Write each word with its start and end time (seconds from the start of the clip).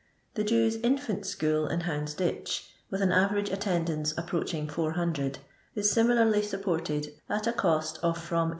The 0.33 0.43
Jetirs* 0.43 0.77
Infant 0.81 1.27
School 1.27 1.67
in 1.67 1.81
IToundsditch^ 1.81 2.65
with 2.89 3.03
an 3.03 3.09
aTenige 3.11 3.53
attendance 3.53 4.17
approaching 4.17 4.67
400, 4.67 5.37
is 5.75 5.91
simi 5.91 6.15
larly 6.15 6.43
supported 6.43 7.13
at 7.29 7.45
a 7.45 7.53
cost 7.53 7.99
of 8.01 8.17
from 8.17 8.49
800 8.49 8.49